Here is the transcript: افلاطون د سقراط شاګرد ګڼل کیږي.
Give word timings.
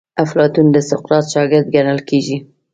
افلاطون 0.23 0.65
د 0.71 0.77
سقراط 0.89 1.25
شاګرد 1.33 1.67
ګڼل 1.75 1.99
کیږي. 2.09 2.37